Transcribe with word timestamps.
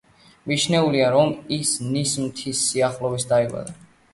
მიჩნეულია, 0.51 1.09
რომ 1.15 1.35
ის 1.57 1.75
ნის 1.91 2.15
მთის 2.25 2.65
სიახლოვეს 2.71 3.29
დაიბადა. 3.35 3.79